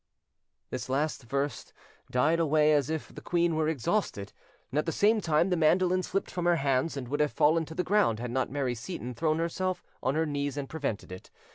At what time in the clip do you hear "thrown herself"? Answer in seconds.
9.13-9.83